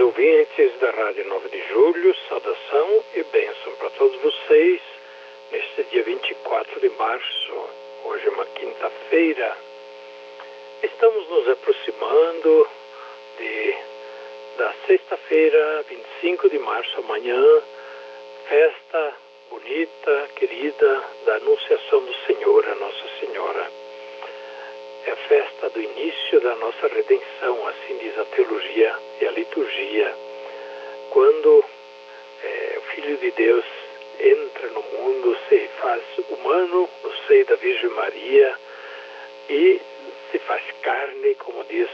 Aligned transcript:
Ouvintes 0.00 0.72
da 0.80 0.90
Rádio 0.92 1.26
9 1.26 1.50
de 1.50 1.62
Julho, 1.68 2.16
saudação 2.26 3.04
e 3.14 3.22
bênção 3.24 3.70
para 3.78 3.90
todos 3.90 4.18
vocês 4.22 4.80
neste 5.52 5.82
dia 5.90 6.02
24 6.02 6.80
de 6.80 6.88
março, 6.90 7.68
hoje 8.06 8.26
é 8.26 8.30
uma 8.30 8.46
quinta-feira. 8.46 9.54
Estamos 10.82 11.28
nos 11.28 11.48
aproximando 11.50 12.68
de, 13.38 13.74
da 14.56 14.72
sexta-feira, 14.86 15.84
25 15.86 16.48
de 16.48 16.58
março, 16.60 16.98
amanhã, 17.00 17.62
festa 18.48 19.14
bonita, 19.50 20.28
querida, 20.34 21.04
da 21.26 21.34
Anunciação 21.34 22.02
do 22.02 22.14
Senhor, 22.26 22.66
a 22.66 22.74
Nossa 22.76 23.04
Senhora. 23.20 23.70
É 25.04 25.10
a 25.10 25.16
festa 25.16 25.68
do 25.68 25.82
da 26.40 26.54
nossa 26.56 26.88
redenção, 26.88 27.68
assim 27.68 27.98
diz 27.98 28.18
a 28.18 28.24
teologia 28.24 28.96
e 29.20 29.26
a 29.26 29.30
liturgia. 29.30 30.14
Quando 31.10 31.64
é, 32.42 32.78
o 32.78 32.80
Filho 32.94 33.16
de 33.18 33.30
Deus 33.32 33.64
entra 34.18 34.68
no 34.68 34.82
mundo, 34.82 35.36
se 35.48 35.68
faz 35.80 36.02
humano 36.30 36.88
no 37.02 37.16
seio 37.26 37.44
da 37.44 37.56
Virgem 37.56 37.90
Maria 37.90 38.54
e 39.50 39.80
se 40.30 40.38
faz 40.38 40.62
carne, 40.82 41.34
como 41.36 41.62
diz 41.64 41.88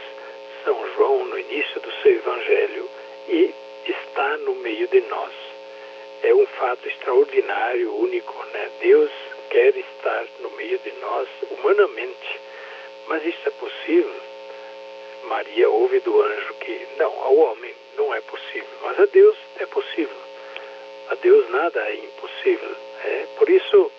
São 0.65 0.95
João 0.95 1.25
no 1.25 1.39
início 1.39 1.81
do 1.81 1.93
seu 2.03 2.13
Evangelho, 2.13 2.89
e 3.29 3.53
está 3.87 4.37
no 4.39 4.55
meio 4.57 4.87
de 4.89 5.01
nós. 5.03 5.33
É 6.23 6.35
um 6.35 6.47
fato 6.47 6.87
extraordinário, 6.89 7.95
único, 7.97 8.45
né? 8.53 8.71
Deus 8.81 9.11
quer 9.51 9.77
estar 9.77 10.25
no 10.41 10.51
meio 10.51 10.79
de 10.79 10.93
nós 11.01 11.29
humanamente, 11.51 12.41
mas 13.09 13.25
isso 13.25 13.41
é 13.47 13.51
possível? 13.51 14.26
Maria 15.27 15.69
ouve 15.69 16.01
do 16.01 16.23
anjo 16.23 16.55
que 16.55 16.87
não, 16.99 17.23
ao 17.23 17.37
homem 17.37 17.75
não 17.97 18.15
é 18.15 18.21
possível, 18.21 18.69
mas 18.83 19.01
a 19.01 19.07
Deus 19.07 19.37
é 19.59 19.67
possível. 19.67 20.17
A 21.09 21.15
Deus 21.17 21.49
nada 21.51 21.81
é 21.81 21.95
impossível. 21.95 22.77
É, 23.05 23.27
por 23.39 23.49
isso, 23.49 23.93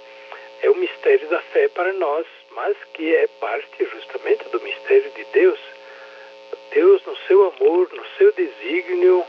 é 0.61 0.70
o 0.70 0.75
mistério 0.75 1.28
da 1.30 1.42
fé 1.42 1.67
para 1.70 1.94
nós, 1.94 2.25
mas 2.52 2.75
que 2.94 3.16
é 3.16 3.28
parte 3.39 3.86
justamente 3.86 4.44
do 4.50 4.59
mistério 4.61 5.09
de 5.11 5.23
Deus. 5.25 5.59
Deus, 6.72 7.02
no 7.05 7.16
seu 7.28 7.48
amor, 7.48 7.89
no 7.94 8.05
seu 8.17 8.31
desígnio, 8.33 9.25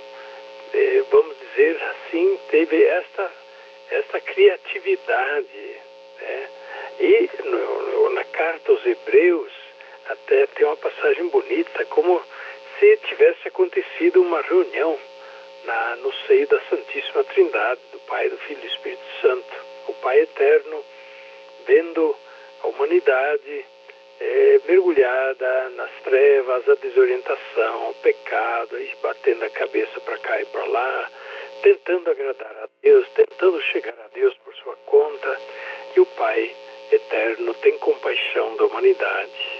é, 0.74 1.04
vamos 1.10 1.36
dizer 1.38 1.80
assim, 1.82 2.38
teve 2.50 2.84
esta, 2.84 3.32
esta 3.90 4.20
criatividade. 4.20 5.76
Né? 6.20 6.48
E 7.00 7.30
no, 7.44 7.82
no, 7.82 8.10
na 8.10 8.24
carta 8.24 8.72
aos 8.72 8.84
Hebreus, 8.84 9.52
até 10.08 10.46
tem 10.46 10.66
uma 10.66 10.76
passagem 10.76 11.28
bonita, 11.28 11.84
como 11.86 12.22
se 12.78 12.96
tivesse 13.08 13.48
acontecido 13.48 14.22
uma 14.22 14.40
reunião 14.42 14.98
na, 15.64 15.96
no 15.96 16.12
seio 16.26 16.46
da 16.48 16.60
Santíssima 16.62 17.24
Trindade, 17.24 17.80
do 17.92 17.98
Pai, 18.00 18.28
do 18.28 18.38
Filho 18.38 18.58
e 18.58 18.62
do 18.62 18.66
Espírito 18.66 19.02
Santo. 19.20 19.66
O 19.88 19.92
Pai 19.94 20.20
Eterno 20.20 20.84
vendo 21.66 22.16
a 22.62 22.68
humanidade 22.68 23.64
é, 24.20 24.60
mergulhada 24.66 25.70
nas 25.70 25.90
trevas, 26.02 26.68
a 26.68 26.74
desorientação, 26.76 27.90
o 27.90 27.94
pecado, 27.94 28.80
e 28.80 28.96
batendo 29.02 29.44
a 29.44 29.50
cabeça 29.50 30.00
para 30.00 30.18
cá 30.18 30.40
e 30.40 30.46
para 30.46 30.64
lá, 30.64 31.10
tentando 31.62 32.10
agradar 32.10 32.56
a 32.62 32.68
Deus, 32.82 33.06
tentando 33.10 33.60
chegar 33.62 33.94
a 33.94 34.08
Deus 34.14 34.34
por 34.44 34.54
sua 34.56 34.76
conta, 34.86 35.40
e 35.94 36.00
o 36.00 36.06
Pai 36.06 36.54
Eterno 36.90 37.54
tem 37.54 37.78
compaixão 37.78 38.56
da 38.56 38.64
humanidade. 38.64 39.57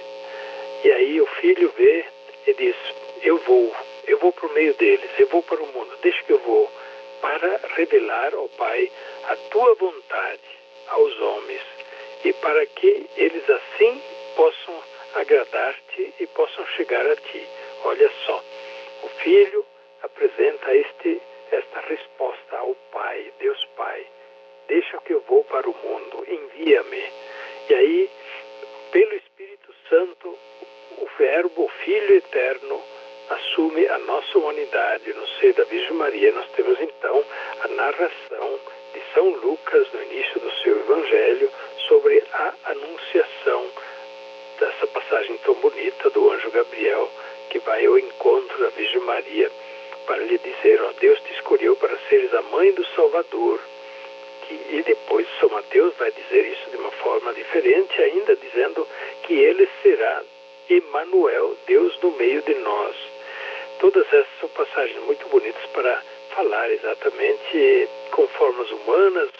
E 0.84 0.92
aí 0.92 1.20
o 1.20 1.26
filho 1.26 1.72
vê 1.76 2.04
e 2.46 2.54
diz: 2.54 2.76
Eu 3.22 3.38
vou, 3.38 3.74
eu 4.06 4.18
vou 4.18 4.32
por 4.32 4.52
meio 4.52 4.74
deles, 4.74 5.10
eu 5.18 5.26
vou 5.28 5.42
para 5.42 5.62
o 5.62 5.66
mundo, 5.66 5.98
deixa 6.02 6.22
que 6.22 6.32
eu 6.32 6.38
vou, 6.38 6.70
para 7.20 7.60
revelar 7.74 8.34
ao 8.34 8.48
Pai 8.50 8.90
a 9.24 9.36
tua 9.50 9.74
vontade 9.74 10.40
aos 10.88 11.20
homens 11.20 11.62
e 12.24 12.32
para 12.34 12.64
que 12.66 13.06
eles 13.16 13.48
assim 13.50 14.02
possam 14.36 14.82
agradar-te 15.14 16.14
e 16.20 16.26
possam 16.28 16.66
chegar 16.68 17.06
a 17.06 17.16
ti. 17.16 17.46
Olha 17.84 18.10
só, 18.24 18.42
o 19.02 19.08
filho 19.22 19.64
apresenta 20.02 20.74
este, 20.74 21.20
esta 21.50 21.80
resposta 21.80 22.56
ao 22.56 22.74
Pai, 22.92 23.32
Deus 23.38 23.64
Pai. 23.76 24.06
Deixa 24.68 24.98
que 24.98 25.12
eu 25.12 25.20
vou 25.22 25.44
para 25.44 25.68
o 25.68 25.74
mundo, 25.74 26.24
envia-me. 26.28 27.12
E 27.68 27.74
aí, 27.74 28.10
pelo 28.92 29.14
Espírito 29.14 29.74
Santo, 29.88 30.38
o 31.00 31.08
Verbo, 31.16 31.64
o 31.64 31.68
Filho 31.84 32.16
Eterno, 32.16 32.82
assume 33.30 33.86
a 33.88 33.98
nossa 33.98 34.38
humanidade 34.38 35.12
no 35.12 35.26
seio 35.38 35.54
da 35.54 35.64
Virgem 35.64 35.92
Maria. 35.92 36.32
Nós 36.32 36.50
temos 36.56 36.80
então 36.80 37.24
a 37.62 37.68
narração 37.68 38.58
de 38.92 39.00
São 39.14 39.28
Lucas 39.28 39.86
no 39.92 40.02
início 40.02 40.40
do 40.40 40.50
seu 40.62 40.78
Evangelho 40.80 41.50
sobre 41.86 42.22
a 42.32 42.54
anunciação 42.64 43.66
dessa 44.58 44.86
passagem 44.88 45.36
tão 45.38 45.54
bonita 45.54 46.10
do 46.10 46.30
anjo 46.30 46.50
Gabriel 46.50 47.08
que 47.50 47.58
vai 47.60 47.86
ao 47.86 47.98
encontro 47.98 48.58
da 48.58 48.68
Virgem 48.70 49.00
Maria 49.00 49.50
para 50.06 50.24
lhe 50.24 50.38
dizer, 50.38 50.80
ó, 50.82 50.92
Deus 50.98 51.20
te 51.20 51.34
escolheu 51.34 51.76
para 51.76 51.96
seres 52.08 52.32
a 52.34 52.42
mãe 52.42 52.72
do 52.72 52.84
Salvador. 52.94 53.60
E 54.50 54.82
depois 54.82 55.26
São 55.38 55.50
Mateus 55.50 55.94
vai 55.96 56.10
dizer 56.10 56.46
isso 56.46 56.70
de 56.70 56.78
uma 56.78 56.90
forma 56.90 57.34
diferente, 57.34 58.00
ainda 58.00 58.34
dizendo 58.34 58.88
que 59.24 59.34
ele 59.34 59.68
será 59.82 60.22
Emmanuel, 60.70 61.56
Deus 61.66 61.98
no 62.02 62.10
meio 62.12 62.42
de 62.42 62.54
nós. 62.56 62.96
Todas 63.80 64.06
essas 64.06 64.26
são 64.40 64.48
passagens 64.50 65.02
muito 65.04 65.26
bonitas 65.28 65.64
para 65.72 66.02
falar 66.34 66.70
exatamente 66.70 67.88
com 68.10 68.26
formas 68.28 68.70
humanas, 68.70 69.30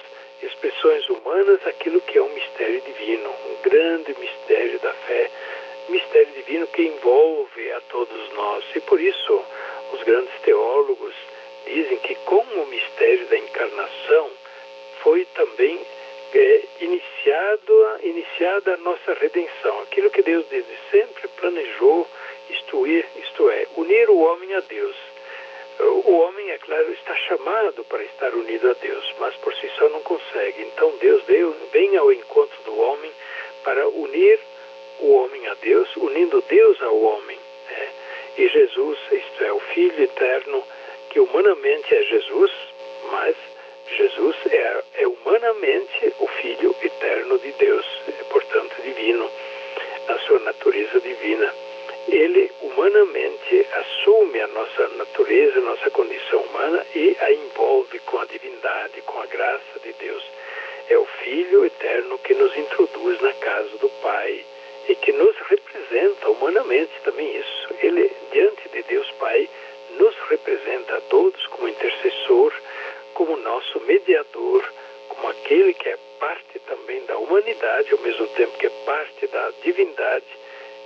expressões 0.43 1.09
humanas, 1.09 1.67
aquilo 1.67 2.01
que 2.01 2.19
é 2.19 2.23
um 2.23 2.33
mistério 2.33 2.81
divino, 2.81 3.29
um 3.29 3.63
grande 3.63 4.15
mistério 4.19 4.79
da 4.81 4.93
fé, 4.93 5.31
mistério 5.89 6.33
divino 6.33 6.67
que 6.69 6.83
envolve 6.83 7.73
a 7.73 7.81
todos 7.91 8.33
nós. 8.35 8.65
E 8.75 8.81
por 8.81 9.01
isso 9.01 9.45
os 9.93 10.03
grandes 10.05 10.33
teólogos 10.43 11.15
dizem 11.67 11.99
que 11.99 12.15
com 12.25 12.41
o 12.41 12.67
mistério 12.67 13.27
da 13.27 13.39
encarnação 13.39 14.31
foi 15.03 15.25
também 15.35 15.81
é, 16.35 16.63
iniciado, 16.81 17.99
iniciada 18.03 18.75
a 18.75 18.77
nossa 18.79 19.15
redenção. 19.15 19.81
Aquilo 19.83 20.11
que 20.11 20.23
Deus 20.23 20.45
desde 20.47 20.77
sempre 20.91 21.29
planejou, 21.29 22.07
isto 22.51 22.87
é, 22.87 23.05
isto 23.17 23.51
é, 23.51 23.67
unir 23.77 24.11
o 24.11 24.19
homem 24.19 24.55
a 24.55 24.61
Deus. 24.61 24.97
O 25.81 26.13
homem, 26.19 26.51
é 26.51 26.59
claro, 26.59 26.93
está 26.93 27.15
chamado 27.15 27.85
para 27.85 28.03
estar 28.03 28.35
unido 28.35 28.69
a 28.69 28.73
Deus, 28.75 29.15
mas 29.21 29.35
por 29.37 29.55
si 29.55 29.71
só 29.79 29.89
não 29.91 30.01
consegue. 30.01 30.63
Então 30.63 30.93
Deus 30.99 31.23
veio, 31.25 31.55
vem 31.73 31.97
ao 31.97 32.13
encontro 32.13 32.63
do 32.65 32.77
homem 32.81 33.13
para 33.63 33.89
unir 33.89 34.41
o 34.99 35.13
homem 35.13 35.47
a 35.47 35.55
Deus, 35.55 35.89
unindo 35.97 36.43
Deus 36.49 36.83
ao 36.83 37.01
homem. 37.01 37.39
Né? 37.71 37.89
E 38.39 38.49
Jesus, 38.49 38.99
isto 39.13 39.45
é, 39.45 39.53
o 39.53 39.61
Filho 39.61 40.03
eterno, 40.03 40.65
que 41.11 41.21
humanamente 41.21 41.95
é 41.95 42.03
Jesus, 42.03 42.51
mas 43.13 43.37
Jesus 43.97 44.37
é, 44.51 44.85
é 44.97 45.07
humanamente 45.07 46.13
o 46.21 46.27
Filho 46.27 46.75
eterno 46.83 47.39
de 47.39 47.53
Deus, 47.53 47.87
é, 48.09 48.25
portanto 48.25 48.83
divino, 48.83 49.31
na 50.09 50.19
sua 50.21 50.39
natureza 50.41 51.01
divina. 51.01 51.53
Ele 52.09 52.51
humanamente 52.63 53.67
assume 53.73 54.41
a 54.41 54.47
nossa 54.49 54.89
natureza, 54.97 55.61
nossa 55.61 55.91
condição 55.91 56.41
humana 56.41 56.85
e 56.95 57.17
a 57.21 57.33
envolve 57.33 57.99
com 58.01 58.19
a 58.19 58.25
divindade, 58.25 59.03
com 59.03 59.21
a 59.21 59.27
graça 59.27 59.81
de 59.83 59.93
Deus. 59.93 60.25
É 60.89 60.97
o 60.97 61.05
Filho 61.23 61.67
eterno 61.67 62.19
que 62.19 62.35
nos 62.35 62.57
introduz 62.57 63.21
na 63.21 63.33
casa 63.35 63.77
do 63.79 63.89
Pai 64.01 64.45
e 64.89 64.95
que 64.95 65.13
nos 65.13 65.37
representa 65.49 66.31
humanamente 66.31 66.93
também 67.05 67.37
isso. 67.37 67.75
Ele, 67.83 68.11
diante 68.33 68.69
de 68.71 68.83
Deus 68.85 69.11
Pai, 69.19 69.49
nos 69.99 70.15
representa 70.31 70.97
a 70.97 71.01
todos 71.03 71.47
como 71.49 71.69
intercessor, 71.69 72.53
como 73.19 73.37
nosso 73.39 73.81
mediador, 73.81 74.65
como 75.09 75.29
aquele 75.29 75.75
que 75.75 75.89
é 75.89 75.99
parte 76.21 76.57
também 76.61 77.05
da 77.07 77.19
humanidade, 77.19 77.91
ao 77.91 77.99
mesmo 77.99 78.29
tempo 78.29 78.57
que 78.59 78.67
é 78.67 78.71
parte 78.87 79.27
da 79.27 79.51
divindade, 79.65 80.25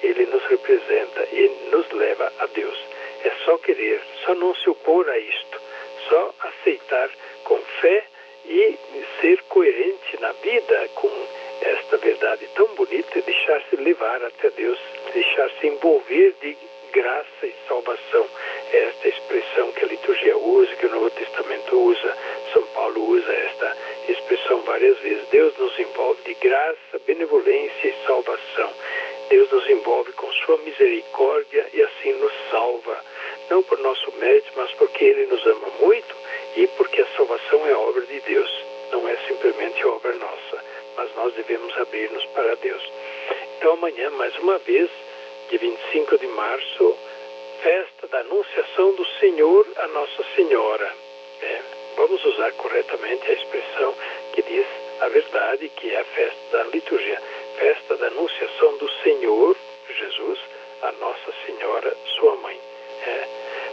ele 0.02 0.24
nos 0.24 0.42
representa 0.46 1.28
e 1.30 1.68
nos 1.70 1.90
leva 1.90 2.32
a 2.38 2.46
Deus. 2.46 2.78
É 3.22 3.30
só 3.44 3.58
querer, 3.58 4.00
só 4.24 4.34
não 4.34 4.54
se 4.54 4.70
opor 4.70 5.06
a 5.10 5.18
isto, 5.18 5.60
só 6.08 6.34
aceitar 6.40 7.10
com 7.44 7.58
fé 7.82 8.02
e 8.46 8.78
ser 9.20 9.42
coerente 9.50 10.18
na 10.18 10.32
vida 10.32 10.88
com 10.94 11.10
esta 11.60 11.98
verdade 11.98 12.48
tão 12.54 12.66
bonita 12.68 13.20
deixar-se 13.20 13.76
levar 13.76 14.24
até 14.24 14.48
Deus, 14.48 14.78
deixar-se 15.12 15.66
envolver 15.66 16.34
de 16.40 16.56
graça 16.92 17.46
e 17.46 17.54
salvação. 17.66 18.26
Esta 18.72 19.08
expressão 19.08 19.72
que 19.72 19.84
a 19.84 19.88
liturgia 19.88 20.36
usa, 20.36 20.76
que 20.76 20.86
o 20.86 20.90
Novo 20.90 21.10
Testamento 21.10 21.76
usa, 21.76 22.16
São 22.52 22.62
Paulo 22.74 23.10
usa 23.10 23.32
esta 23.32 23.76
expressão 24.08 24.60
várias 24.62 24.98
vezes. 24.98 25.28
Deus 25.30 25.56
nos 25.58 25.78
envolve 25.78 26.22
de 26.22 26.34
graça, 26.34 26.98
benevolência 27.06 27.88
e 27.88 28.06
salvação. 28.06 28.72
Deus 29.28 29.50
nos 29.50 29.68
envolve 29.68 30.12
com 30.12 30.30
sua 30.32 30.58
misericórdia 30.58 31.66
e 31.72 31.82
assim 31.82 32.12
nos 32.14 32.32
salva. 32.50 32.96
Não 33.50 33.62
por 33.62 33.78
nosso 33.78 34.12
mérito, 34.18 34.52
mas 34.56 34.70
porque 34.72 35.04
Ele 35.04 35.26
nos 35.26 35.44
ama 35.46 35.68
muito 35.80 36.14
e 36.56 36.66
porque 36.76 37.00
a 37.00 37.06
salvação 37.16 37.66
é 37.66 37.74
obra 37.74 38.02
de 38.02 38.20
Deus. 38.20 38.64
Não 38.90 39.08
é 39.08 39.16
simplesmente 39.26 39.86
obra 39.86 40.12
nossa, 40.14 40.64
mas 40.96 41.14
nós 41.16 41.32
devemos 41.34 41.76
abrir-nos 41.78 42.24
para 42.26 42.54
Deus. 42.56 42.82
Então 43.56 43.72
amanhã, 43.72 44.10
mais 44.10 44.36
uma 44.38 44.58
vez, 44.58 44.90
dia 45.48 45.58
25 45.58 46.18
de 46.18 46.26
março, 46.28 46.96
festa 47.62 48.06
da 48.08 48.20
Anunciação 48.20 48.94
do 48.94 49.04
Senhor 49.20 49.66
a 49.76 49.86
Nossa 49.88 50.24
Senhora. 50.34 50.92
É, 51.42 51.60
vamos 51.96 52.24
usar 52.24 52.52
corretamente 52.52 53.30
a 53.30 53.34
expressão 53.34 53.94
que 54.32 54.42
diz 54.42 54.66
a 55.00 55.08
verdade, 55.08 55.68
que 55.70 55.90
é 55.90 56.00
a 56.00 56.04
festa 56.04 56.56
da 56.56 56.64
liturgia, 56.64 57.20
festa 57.58 57.96
da 57.96 58.06
Anunciação 58.08 58.76
do 58.78 58.90
Senhor 59.02 59.56
Jesus 59.98 60.38
a 60.82 60.92
Nossa 60.92 61.32
Senhora, 61.46 61.96
sua 62.16 62.36
mãe. 62.36 62.58
É, 63.06 63.28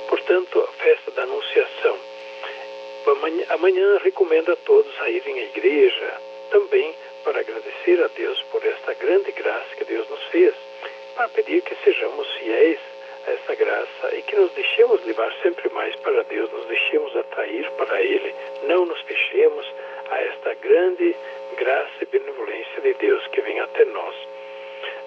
portanto, 0.10 0.60
a 0.60 0.83
festa 0.83 1.12
da 1.12 1.24
Anunciação. 1.24 1.98
Amanhã, 3.07 3.45
amanhã 3.50 3.98
recomendo 4.04 4.51
a 4.51 4.56
todos 4.57 4.92
a 5.01 5.10
irem 5.10 5.39
à 5.39 5.44
igreja, 5.44 6.13
também 6.51 6.94
para 7.24 7.39
agradecer 7.39 8.04
a 8.04 8.07
Deus 8.07 8.39
por 8.51 8.63
esta 8.66 8.94
grande 8.94 9.31
graça 9.31 9.75
que 9.75 9.86
Deus 9.86 10.07
nos 10.10 10.24
fez, 10.25 10.54
pedir 11.40 11.62
que 11.62 11.76
sejamos 11.86 12.28
fiéis 12.34 12.80
a 13.26 13.32
essa 13.32 13.56
graça 13.56 14.14
e 14.14 14.22
que 14.24 14.36
nos 14.36 14.52
deixemos 14.52 15.06
levar 15.06 15.32
sempre 15.42 15.70
mais 15.70 15.96
para 15.98 16.22
Deus, 16.24 16.52
nos 16.52 16.66
deixemos 16.66 17.16
atrair 17.16 17.72
para 17.78 18.02
Ele, 18.02 18.36
não 18.64 18.86
nos 18.86 19.00
fechemos 19.04 19.66
a 20.10 20.22
esta 20.22 20.54
grande 20.56 21.16
graça 21.58 21.94
e 22.02 22.06
benevolência 22.08 22.82
de 22.82 22.94
Deus 22.96 23.26
que 23.28 23.40
vem 23.40 23.58
até 23.58 23.86
nós. 23.86 24.16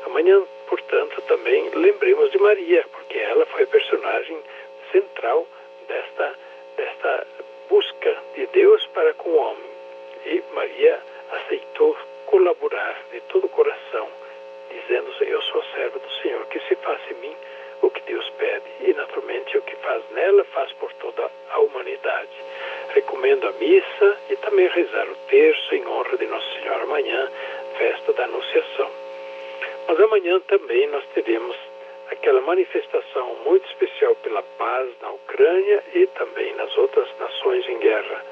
Amanhã, 0.06 0.42
portanto, 0.68 1.20
também 1.28 1.68
lembremos 1.74 2.30
de 2.30 2.38
Maria, 2.38 2.82
porque 2.92 3.18
ela 3.18 3.44
foi 3.46 3.64
a 3.64 3.66
personagem 3.66 4.38
central 4.90 5.46
desta, 5.86 6.34
desta 6.78 7.26
busca 7.68 8.16
de 8.34 8.46
Deus 8.46 8.86
para 8.94 9.12
com 9.14 9.28
o 9.28 9.36
homem. 9.36 9.70
E 10.24 10.42
Maria 10.54 10.98
aceitou 11.30 11.94
colaborar 12.24 12.98
de 13.12 13.20
todo 13.22 13.44
o 13.44 13.50
coração, 13.50 14.08
dizendo: 14.70 15.12
Eu 15.20 15.42
sou 15.42 15.62
servo 15.74 15.98
do 15.98 16.10
Senhor, 16.22 16.44
que 16.46 16.60
se 16.60 16.74
faça 16.76 17.12
em 17.12 17.16
mim 17.16 17.36
o 17.82 17.90
que 17.90 18.00
Deus 18.02 18.28
pede. 18.38 18.64
E, 18.80 18.92
naturalmente, 18.94 19.56
o 19.58 19.62
que 19.62 19.76
faz 19.76 20.02
nela, 20.12 20.44
faz 20.44 20.72
por 20.74 20.92
toda 21.22 21.30
a 21.50 21.60
humanidade. 21.60 22.30
Recomendo 22.94 23.46
a 23.46 23.52
missa 23.52 24.18
e 24.30 24.36
também 24.36 24.68
rezar 24.68 25.06
o 25.08 25.14
terço 25.28 25.74
em 25.74 25.86
honra 25.86 26.16
de 26.16 26.26
Nossa 26.26 26.60
Senhora 26.60 26.82
amanhã, 26.82 27.30
festa 27.78 28.12
da 28.12 28.24
Anunciação. 28.24 28.90
Mas 29.88 30.00
amanhã 30.00 30.40
também 30.40 30.86
nós 30.88 31.04
teremos 31.14 31.56
aquela 32.10 32.40
manifestação 32.42 33.34
muito 33.44 33.66
especial 33.68 34.14
pela 34.16 34.42
paz 34.58 34.88
na 35.00 35.10
Ucrânia 35.10 35.82
e 35.94 36.06
também 36.08 36.54
nas 36.54 36.76
outras 36.76 37.08
nações 37.18 37.66
em 37.68 37.78
guerra. 37.78 38.24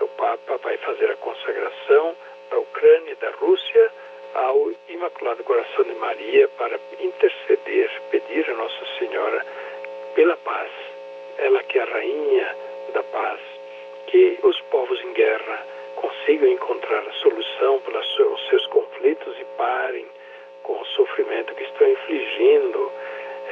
O 0.00 0.08
Papa 0.08 0.56
vai 0.58 0.76
fazer 0.78 1.10
a 1.10 1.16
consagração 1.16 2.16
da 2.50 2.58
Ucrânia 2.58 3.12
e 3.12 3.14
da 3.16 3.30
Rússia 3.32 3.92
ao 4.34 4.72
Imaculado 4.88 5.44
Coração 5.44 5.84
de 5.84 5.94
Maria 5.94 6.48
para 6.56 6.78
interceder, 7.00 7.90
pedir 8.10 8.48
a 8.48 8.54
Nossa 8.54 8.86
Senhora 8.98 9.44
pela 10.14 10.36
paz. 10.38 10.89
Ela 11.40 11.62
que 11.62 11.78
é 11.78 11.82
a 11.82 11.86
rainha 11.86 12.56
da 12.92 13.02
paz, 13.02 13.40
que 14.08 14.38
os 14.42 14.60
povos 14.62 15.02
em 15.02 15.12
guerra 15.14 15.66
consigam 15.96 16.48
encontrar 16.50 17.00
a 17.00 17.12
solução 17.14 17.80
para 17.80 17.98
os 17.98 18.48
seus 18.48 18.66
conflitos 18.66 19.40
e 19.40 19.44
parem 19.56 20.06
com 20.62 20.78
o 20.78 20.84
sofrimento 20.84 21.54
que 21.54 21.64
estão 21.64 21.88
infligindo, 21.88 22.92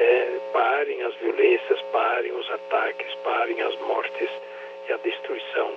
é, 0.00 0.38
parem 0.52 1.02
as 1.02 1.14
violências, 1.14 1.80
parem 1.90 2.30
os 2.32 2.50
ataques, 2.50 3.14
parem 3.24 3.60
as 3.62 3.74
mortes 3.80 4.30
e 4.86 4.92
a 4.92 4.96
destruição. 4.98 5.72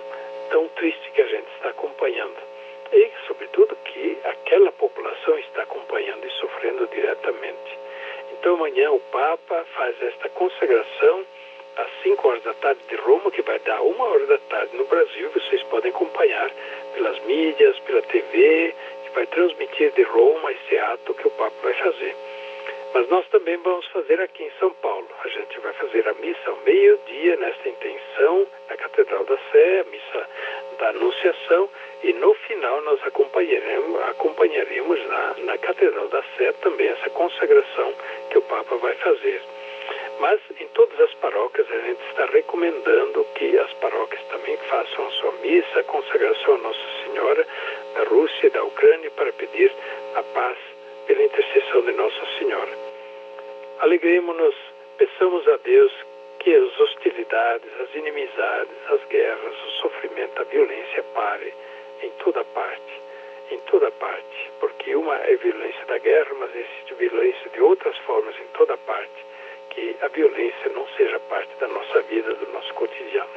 Tão 0.50 0.68
triste 0.70 1.12
que 1.12 1.22
a 1.22 1.28
gente 1.28 1.48
está 1.56 1.70
acompanhando. 1.70 2.38
E, 2.92 3.10
sobretudo, 3.26 3.74
que 3.86 4.18
aquela 4.26 4.72
população 4.74 5.40
está 5.40 5.64
acompanhando 5.64 6.28
e 6.28 6.32
sofrendo 6.32 6.88
diretamente. 6.88 7.80
Então, 8.34 8.56
amanhã 8.56 8.92
o 8.92 9.00
Papa 9.00 9.66
faz 9.76 9.96
esta 10.04 10.28
consagração 10.30 11.26
às 11.78 11.88
5 12.04 12.28
horas 12.28 12.44
da 12.44 12.54
tarde 12.56 12.82
de 12.90 12.96
Roma, 12.96 13.32
que 13.32 13.42
vai 13.42 13.60
dar 13.60 13.82
uma 13.82 14.06
hora 14.06 14.26
da 14.26 14.38
tarde 14.38 14.76
no 14.76 14.86
Brasil. 14.86 15.30
Vocês 15.32 15.64
podem 15.64 15.92
acompanhar 15.92 16.52
pelas 16.94 17.20
mídias, 17.26 17.80
pela 17.80 18.02
TV, 18.04 18.76
que 19.04 19.10
vai 19.16 19.26
transmitir 19.28 19.92
de 19.92 20.04
Roma 20.04 20.52
esse 20.52 20.78
ato 20.78 21.14
que 21.14 21.28
o 21.28 21.32
Papa 21.32 21.56
vai 21.64 21.74
fazer. 21.74 22.16
Mas 22.94 23.08
nós 23.08 23.26
também 23.30 23.56
vamos 23.58 23.86
fazer 23.88 24.20
aqui 24.20 24.44
em 24.44 24.52
São 24.60 24.70
Paulo. 24.74 25.08
A 25.24 25.28
gente 25.30 25.60
vai 25.62 25.72
fazer 25.74 26.08
a 26.10 26.14
missa 26.16 26.50
ao 26.50 26.58
meio-dia, 26.66 27.38
nesta 27.38 27.70
intenção, 27.70 28.46
na 28.70 28.76
Catedral 28.76 29.24
da 29.24 29.38
Sé, 29.52 29.80
a 29.80 29.90
missa 29.90 30.30
da 30.78 30.90
Anunciação, 30.90 31.70
e 32.04 32.12
no 32.14 32.34
final 32.34 32.82
nós 32.82 33.00
acompanharemos, 33.06 34.02
acompanharemos 34.10 35.08
lá 35.08 35.36
na 35.38 35.58
Catedral 35.58 36.10
da 36.10 36.22
Sé 36.36 36.52
também 36.62 36.88
essa 36.88 37.10
consagração 37.12 37.94
que 38.30 38.38
o 38.38 38.42
Papa 38.42 38.76
vai 38.76 38.96
fazer. 38.96 39.42
Mas 40.22 40.40
em 40.60 40.68
todas 40.68 41.00
as 41.00 41.12
paróquias 41.16 41.68
a 41.72 41.80
gente 41.80 42.00
está 42.10 42.26
recomendando 42.26 43.26
que 43.34 43.58
as 43.58 43.74
paróquias 43.74 44.22
também 44.26 44.56
façam 44.70 45.08
a 45.08 45.10
sua 45.14 45.32
missa, 45.42 45.80
a 45.80 45.84
consagração 45.84 46.54
a 46.54 46.58
Nossa 46.60 46.88
Senhora 47.04 47.48
da 47.96 48.04
Rússia 48.04 48.46
e 48.46 48.50
da 48.52 48.64
Ucrânia 48.64 49.10
para 49.18 49.34
pedir 49.34 49.72
a 50.14 50.22
paz 50.22 50.60
pela 51.08 51.24
intercessão 51.24 51.82
de 51.82 51.94
Nossa 51.94 52.24
Senhora. 52.38 52.72
Alegremos-nos, 53.80 54.54
peçamos 55.00 55.48
a 55.48 55.58
Deus 55.58 55.92
que 56.38 56.54
as 56.54 56.80
hostilidades, 56.80 57.82
as 57.82 57.96
inimizades, 57.96 58.78
as 58.92 59.04
guerras, 59.06 59.56
o 59.66 59.72
sofrimento, 59.82 60.40
a 60.40 60.44
violência 60.44 61.02
pare 61.16 61.52
em 62.04 62.12
toda 62.24 62.44
parte, 62.44 63.02
em 63.50 63.58
toda 63.62 63.90
parte, 63.94 64.52
porque 64.60 64.96
uma 64.96 65.16
é 65.16 65.36
violência 65.38 65.84
da 65.88 65.98
guerra, 65.98 66.32
mas 66.40 66.56
existe 66.56 66.94
violência 66.94 67.50
de 67.50 67.62
outras 67.62 67.98
formas 68.06 68.36
em 68.40 68.48
toda 68.54 68.78
parte, 68.78 69.31
que 69.72 69.96
a 70.02 70.08
violência 70.10 70.72
não 70.74 70.86
seja 70.98 71.20
parte 71.22 71.50
da 71.60 71.68
nossa 71.68 72.02
vida, 72.04 72.34
do 72.36 72.52
nosso 72.54 72.74
cotidiano. 72.74 73.30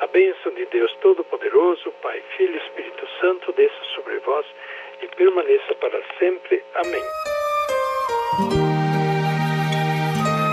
A 0.00 0.06
bênção 0.08 0.52
de 0.52 0.66
Deus 0.66 0.92
Todo-Poderoso, 1.00 1.92
Pai, 2.02 2.20
Filho 2.36 2.54
e 2.54 2.58
Espírito 2.58 3.06
Santo, 3.20 3.52
desça 3.52 3.84
sobre 3.94 4.18
vós 4.18 4.46
e 5.02 5.06
permaneça 5.16 5.74
para 5.76 6.00
sempre. 6.18 6.62
Amém. 6.74 7.02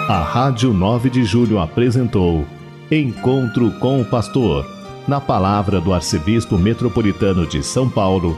A 0.10 0.20
Rádio 0.20 0.74
9 0.74 1.10
de 1.10 1.24
Julho 1.24 1.58
apresentou 1.60 2.46
Encontro 2.92 3.72
com 3.80 4.02
o 4.02 4.10
Pastor, 4.10 4.66
na 5.08 5.22
palavra 5.22 5.80
do 5.80 5.94
Arcebispo 5.94 6.58
Metropolitano 6.58 7.48
de 7.48 7.64
São 7.64 7.90
Paulo, 7.90 8.38